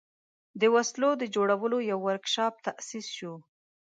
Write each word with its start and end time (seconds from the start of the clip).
د 0.61 0.63
وسلو 0.75 1.09
د 1.17 1.23
جوړولو 1.35 1.77
یو 1.91 1.99
ورکشاپ 2.07 2.53
تأسیس 2.65 3.07
شو. 3.17 3.33